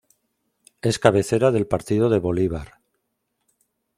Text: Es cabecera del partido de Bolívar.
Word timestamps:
Es 0.81 0.97
cabecera 0.97 1.51
del 1.51 1.67
partido 1.67 2.09
de 2.09 2.17
Bolívar. 2.17 2.79